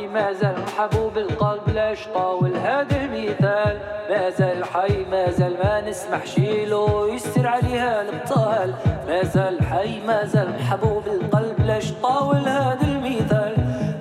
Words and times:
حي 0.00 0.06
ما 0.06 0.32
زال 0.32 0.54
حبوب 0.78 1.18
القلب 1.18 1.68
الأشقى 1.68 2.38
والهادي 2.38 3.08
مثال 3.08 3.76
ما 4.10 4.30
زال 4.30 4.64
حي 4.64 5.04
ما 5.10 5.30
زال 5.30 5.56
ما 5.64 5.80
نسمح 5.80 6.26
شيلو 6.26 7.06
يسر 7.06 7.46
عليها 7.46 8.02
الابطال. 8.02 8.74
ما 9.06 9.22
زال 9.24 9.62
حي 9.62 10.00
ما 10.06 10.24
زال 10.24 10.62
حبوب 10.62 11.06
القلب 11.06 11.60
الأشقى 11.60 12.26
والهادي 12.28 12.84
المثال. 12.84 13.54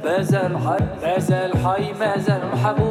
ما 0.04 0.22
زال 0.22 0.58
حي 0.58 0.84
ما 1.02 1.20
زال 1.20 1.58
حي 1.58 1.94
ما 1.94 2.18
زال 2.18 2.42
محبوب 2.54 2.89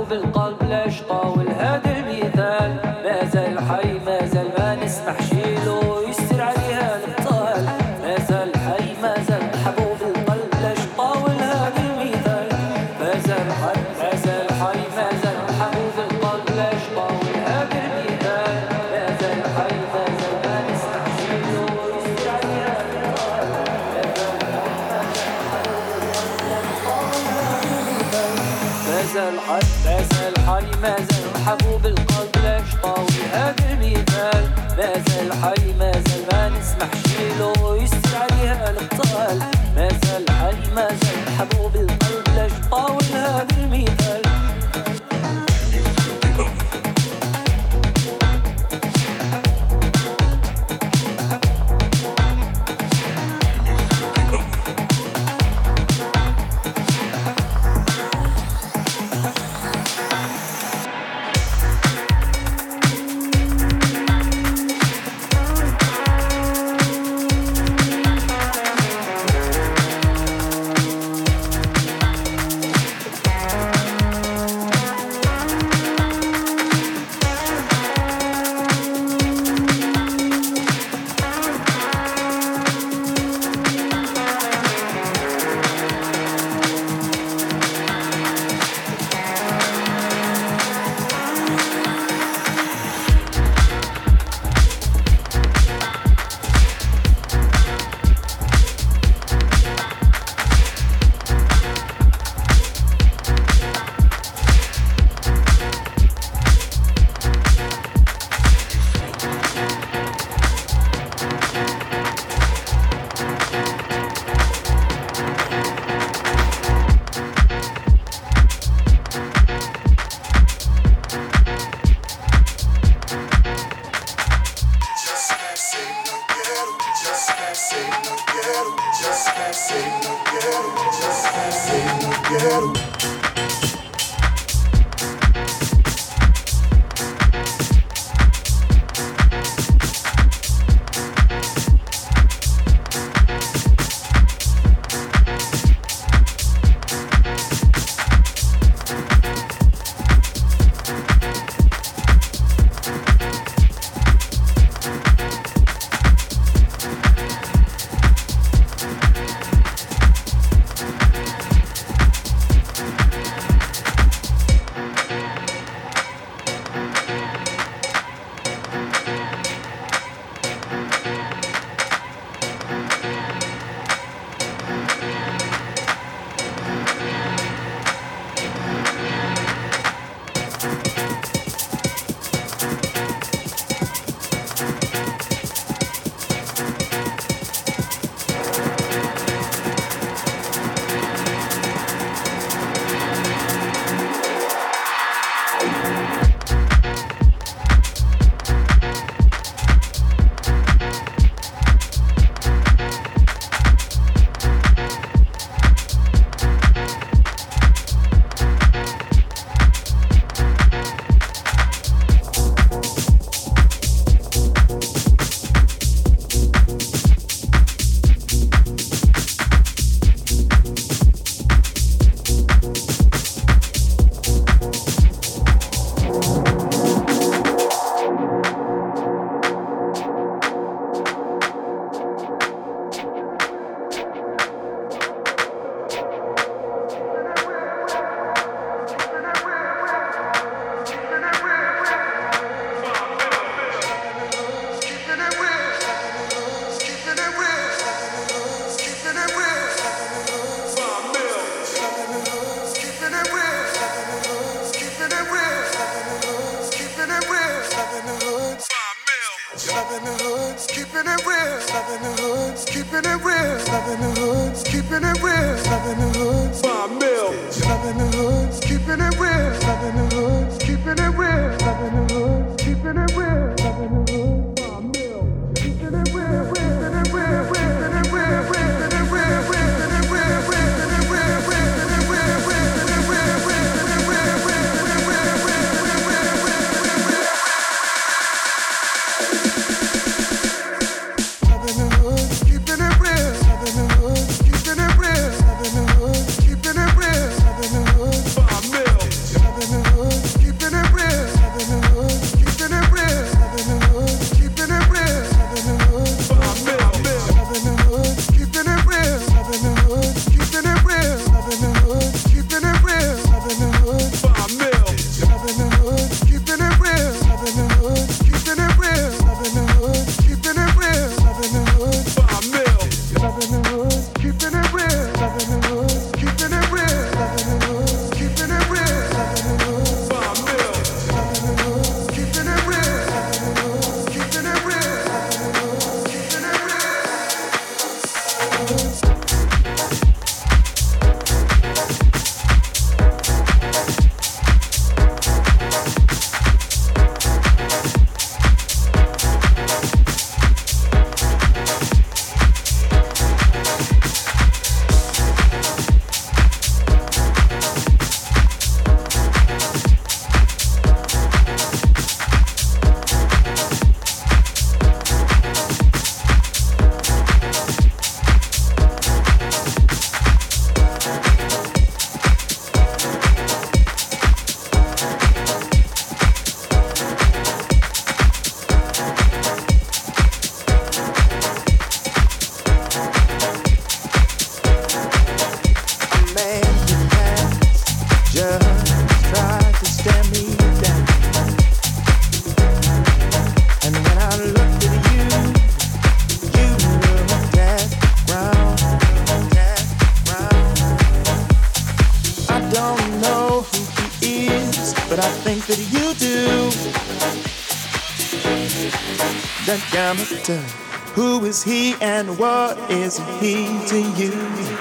is 412.90 413.18
he 413.40 413.66
to 413.86 413.98
you? 413.98 414.32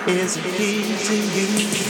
Is 0.08 0.36
he 0.36 0.98
to 1.06 1.16
you? 1.16 1.87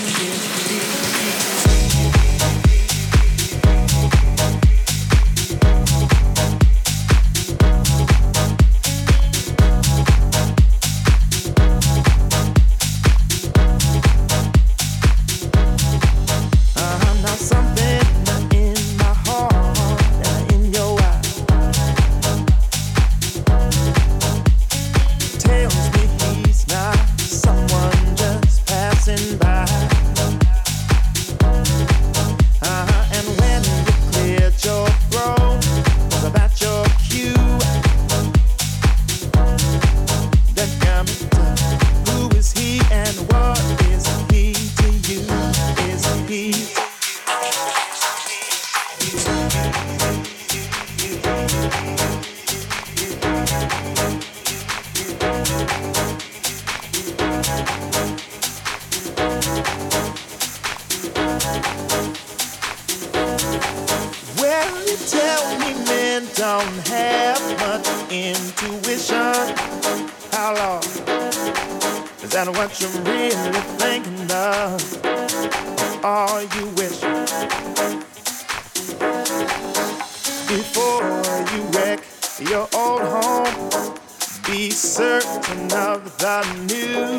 of 85.74 86.18
the 86.18 86.44
new. 86.68 87.18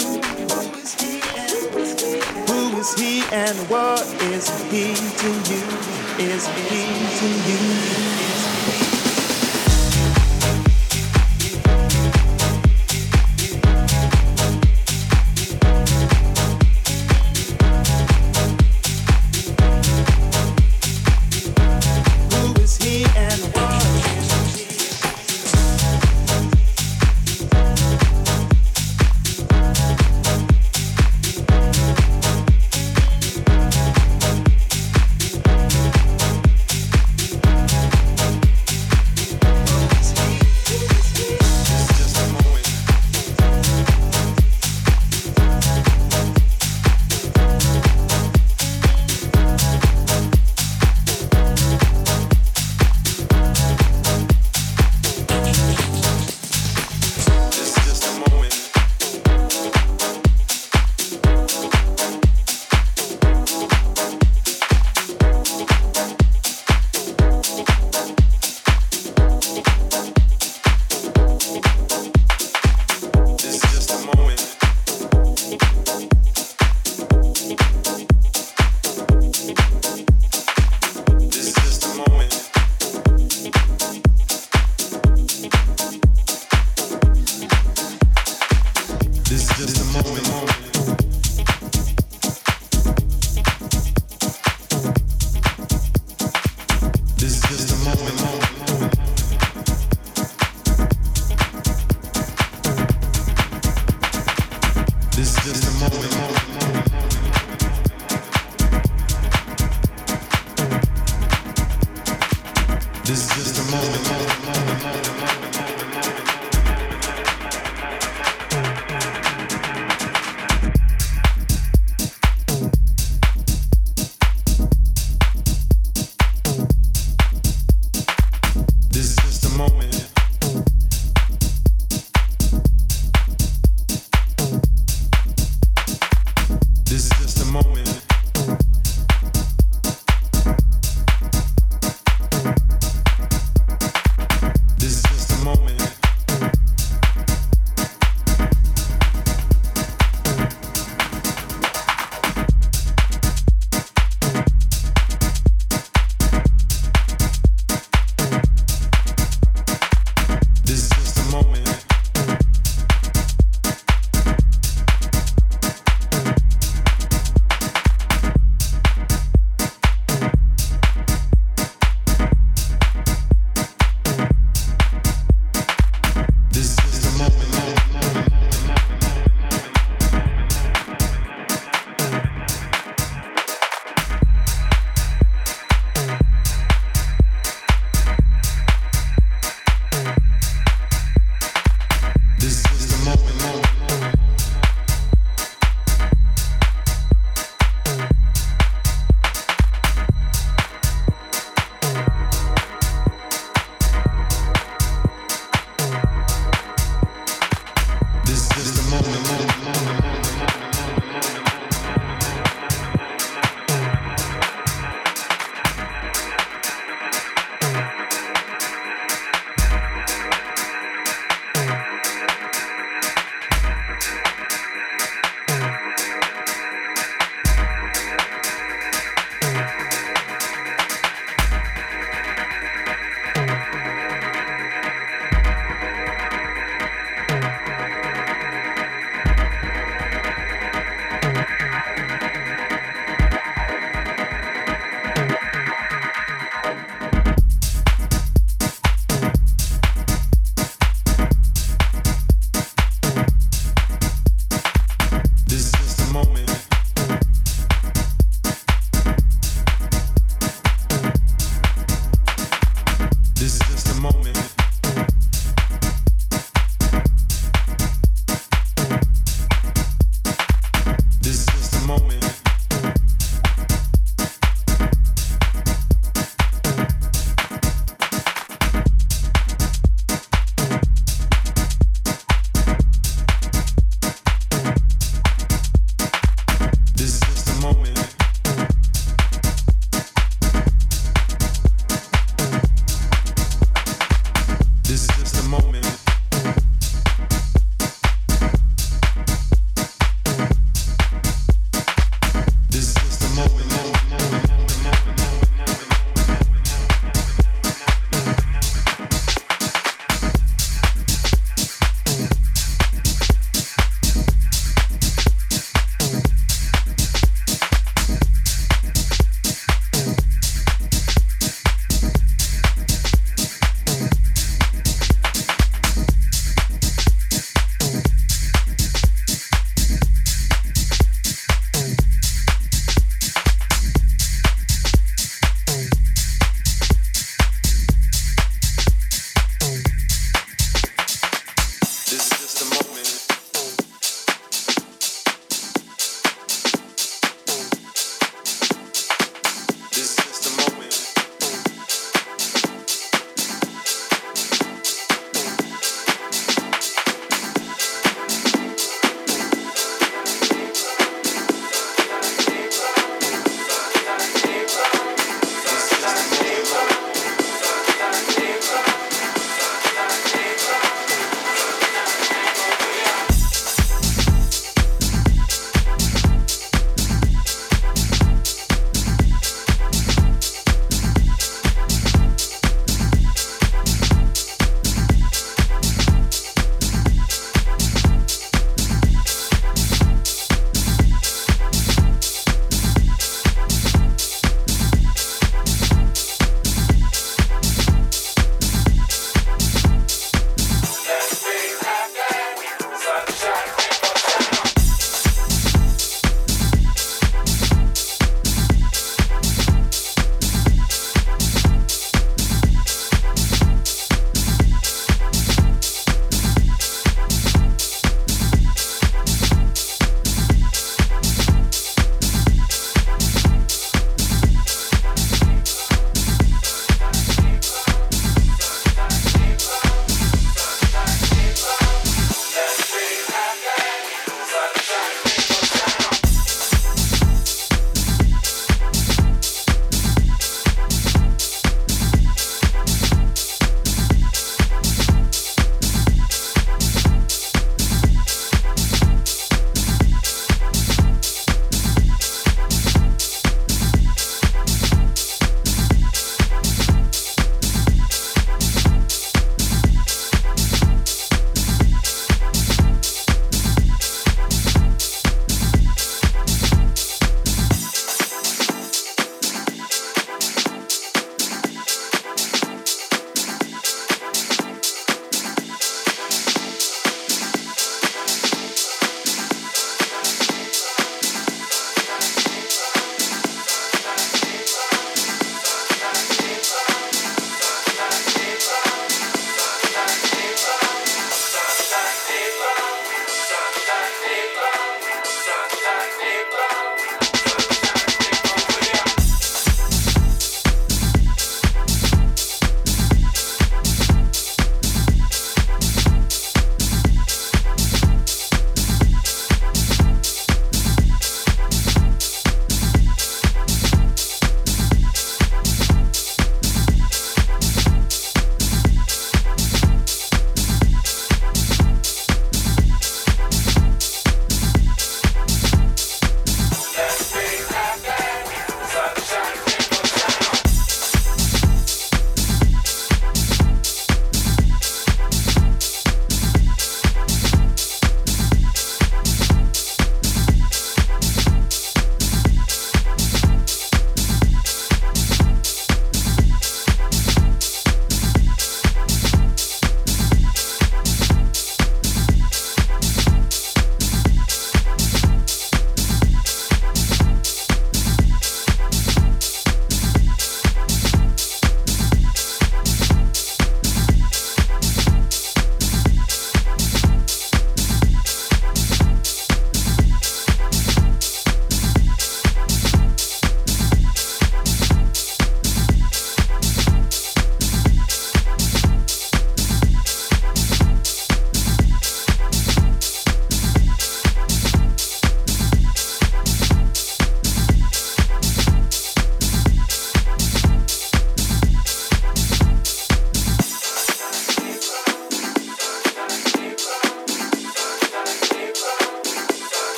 Who 2.46 2.78
is 2.78 2.94
he 2.94 3.22
and 3.32 3.56
what 3.68 4.02
is 4.22 4.48
he 4.70 4.94
to 4.94 5.30
you? 5.50 5.64
Is 6.18 6.46
he 6.46 6.82
to 7.18 7.28
you? 7.50 8.07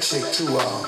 Chick 0.00 0.24
too. 0.32 0.48
Uh, 0.56 0.80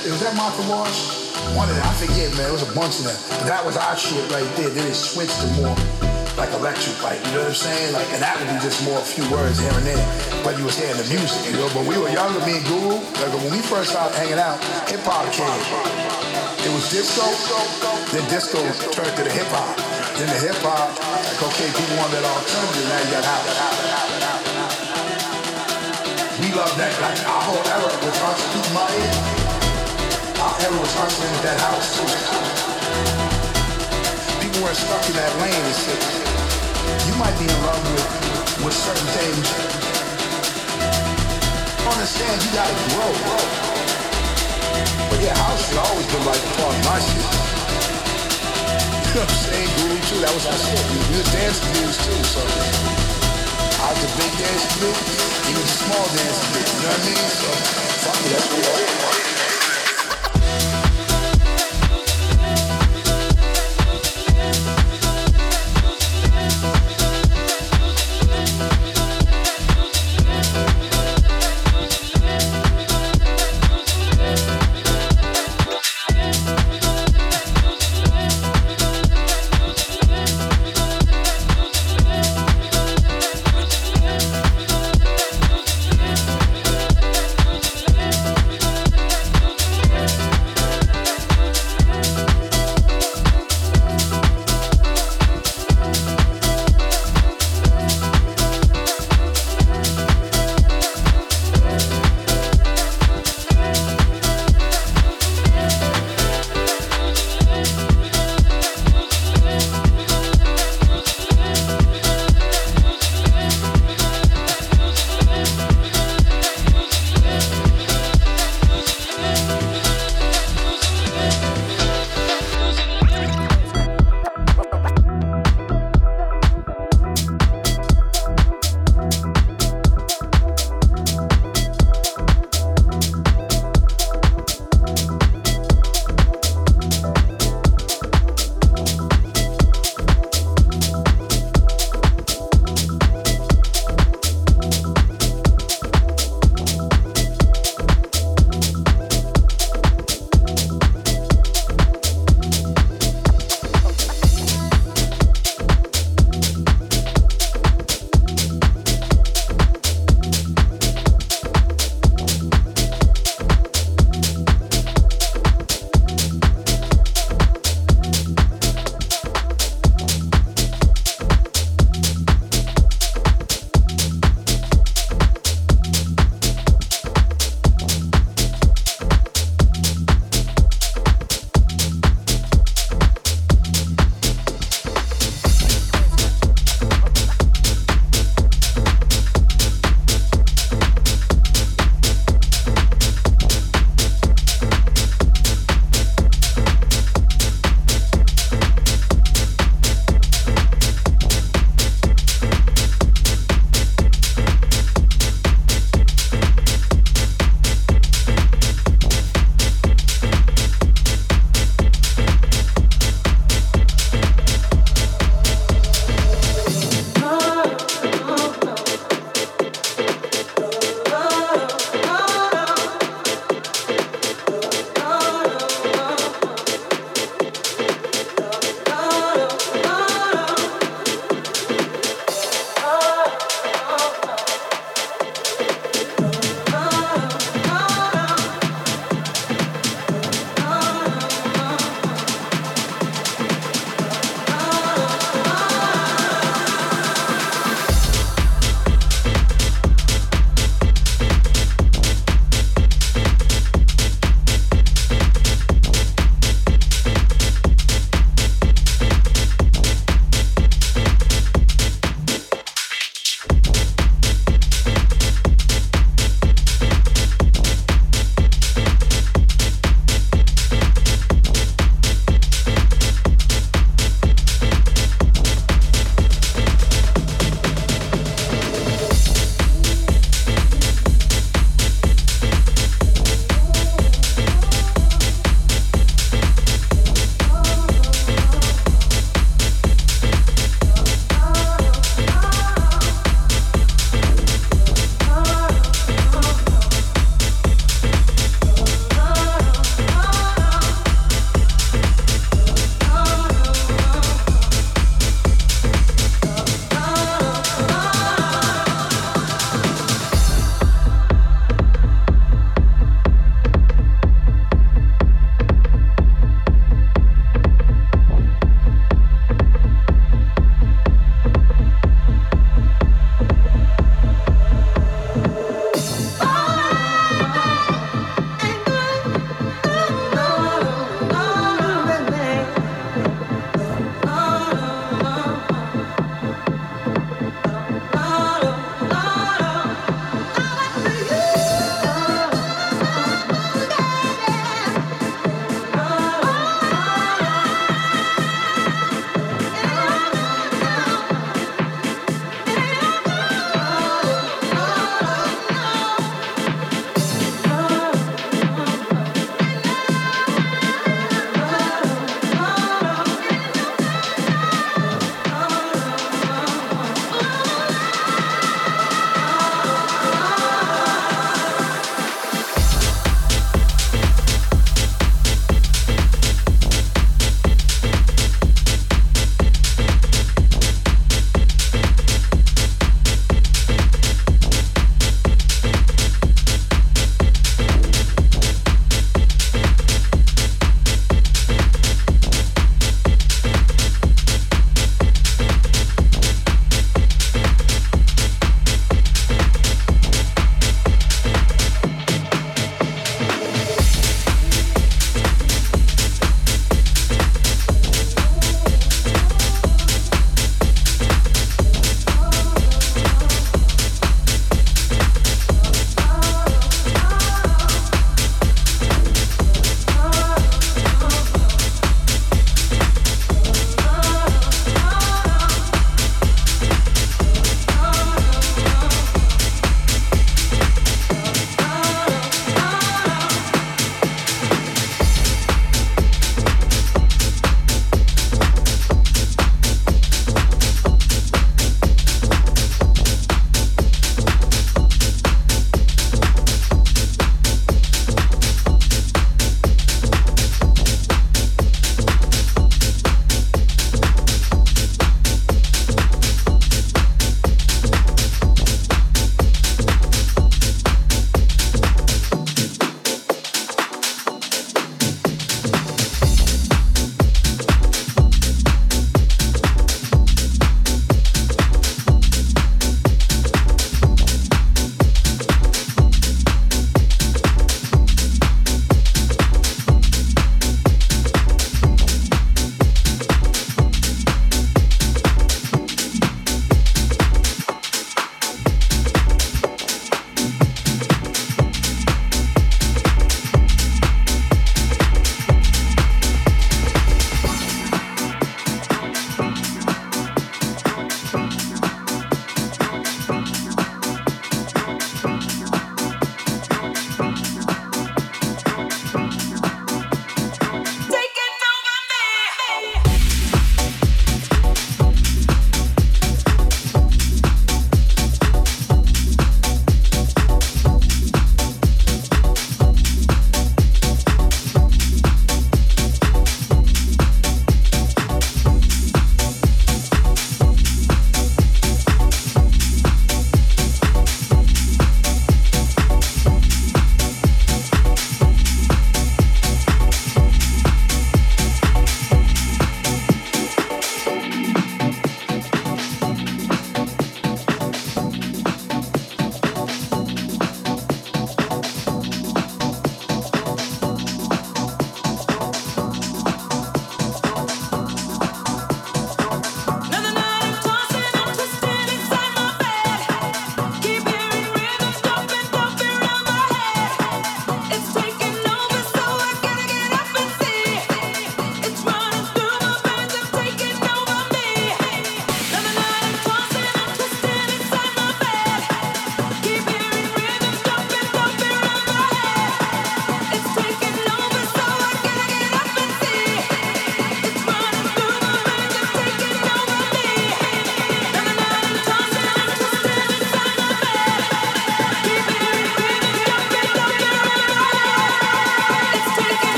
it 0.00 0.08
was 0.08 0.24
that 0.24 0.32
Martha 0.32 0.64
Wash. 0.64 1.28
One 1.52 1.68
of 1.68 1.76
them, 1.76 1.84
I 1.84 1.92
forget, 2.00 2.32
man. 2.40 2.48
It 2.48 2.56
was 2.56 2.64
a 2.64 2.72
bunch 2.72 3.04
of 3.04 3.12
them. 3.12 3.20
But 3.36 3.52
that 3.52 3.60
was 3.68 3.76
our 3.76 3.92
shit 4.00 4.24
right 4.32 4.48
there. 4.56 4.72
Then 4.72 4.88
it 4.88 4.96
switched 4.96 5.36
to 5.44 5.48
more 5.60 5.76
like 6.40 6.48
electric, 6.56 6.96
like 7.04 7.20
you 7.28 7.36
know 7.36 7.44
what 7.44 7.52
I'm 7.52 7.68
saying? 7.68 7.92
Like, 7.92 8.08
and 8.16 8.24
that 8.24 8.40
would 8.40 8.48
be 8.48 8.56
just 8.64 8.80
more 8.88 8.96
a 8.96 9.04
few 9.04 9.28
words 9.28 9.60
here 9.60 9.68
and 9.68 9.84
there, 9.84 10.00
but 10.40 10.56
you 10.56 10.64
was 10.64 10.80
hearing 10.80 10.96
the 10.96 11.04
music, 11.12 11.52
you 11.52 11.60
know. 11.60 11.68
But 11.76 11.84
we 11.84 12.00
were 12.00 12.08
younger, 12.08 12.40
me 12.48 12.64
and 12.64 12.64
Guru. 12.64 12.96
Like 13.20 13.32
when 13.36 13.52
we 13.52 13.60
first 13.60 13.92
started 13.92 14.16
hanging 14.16 14.40
out, 14.40 14.56
hip 14.88 15.04
hop 15.04 15.28
came. 15.36 15.52
It 16.64 16.72
was 16.72 16.88
disco, 16.88 17.28
then 18.08 18.24
disco 18.32 18.56
turned 18.88 19.12
to 19.20 19.22
the 19.28 19.28
hip 19.36 19.52
hop. 19.52 19.93
Then 20.14 20.30
the 20.30 20.38
hip 20.46 20.54
hop, 20.62 20.94
like 21.26 21.42
okay, 21.42 21.66
people 21.74 21.98
want 21.98 22.14
that 22.14 22.22
alternative, 22.22 22.86
now 22.86 23.02
you 23.02 23.18
got 23.18 23.26
house 23.26 23.50
We 26.38 26.54
love 26.54 26.70
that. 26.78 26.94
Like 27.02 27.18
our 27.26 27.42
whole 27.42 27.58
era 27.66 27.90
was 27.98 28.14
us, 28.22 28.38
my 28.70 28.86
age, 28.94 29.18
our 30.38 30.54
era 30.62 30.78
was 30.78 30.94
hustling 30.94 31.34
at 31.34 31.42
that 31.50 31.58
house 31.66 31.98
too. 31.98 32.06
People 34.38 34.62
weren't 34.62 34.78
stuck 34.78 35.02
in 35.10 35.18
that 35.18 35.34
lane 35.42 35.50
and 35.50 35.78
shit. 35.82 35.98
You 37.10 37.18
might 37.18 37.34
be 37.34 37.50
in 37.50 37.58
love 37.66 37.82
with, 37.90 38.70
with 38.70 38.76
certain 38.86 39.10
things. 39.18 39.50
Understand 41.90 42.38
you 42.38 42.54
gotta 42.54 42.76
grow. 42.94 43.10
But 45.10 45.18
yeah, 45.26 45.34
house 45.42 45.58
should 45.66 45.82
always 45.82 46.06
been 46.06 46.22
like 46.22 46.38
part 46.54 46.70
of 46.70 46.86
my 46.86 47.02
shit. 47.02 47.63
Know 49.14 49.20
what? 49.20 49.30
Groovy 49.30 50.02
too, 50.10 50.18
that 50.26 50.34
was 50.34 50.44
our 50.46 50.58
shit. 50.58 50.74
We, 50.90 51.18
was 51.18 51.30
dancing 51.30 51.72
dudes 51.74 51.98
too, 52.02 52.18
so 52.24 52.42
I 53.78 53.94
was 53.94 54.02
a 54.02 54.10
big 54.18 54.32
dance 54.42 54.66
group, 54.74 54.96
even 55.46 55.62
a 55.62 55.70
small 55.70 56.04
dance 56.18 56.42
group, 56.50 56.66
you 56.66 56.82
know 56.82 56.88
what 56.88 56.98
I 56.98 57.06
mean? 57.06 57.28
So, 57.30 57.46
fuck 58.02 58.18
it, 58.26 58.30
that's 58.32 58.50
what 58.50 58.58
we 58.58 58.98
are. 58.98 59.03